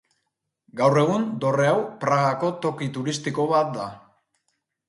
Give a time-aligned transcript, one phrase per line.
[0.79, 3.89] Gaur egun, dorre hau, Pragako toki turistiko bat da.